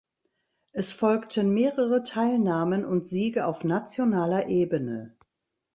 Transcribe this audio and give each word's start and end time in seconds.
Es 0.71 0.93
folgten 0.93 1.51
mehrere 1.53 2.01
Teilnahmen 2.01 2.85
und 2.85 3.05
Siege 3.05 3.45
auf 3.45 3.63
Nationaler 3.63 4.47
Ebene. 4.47 5.15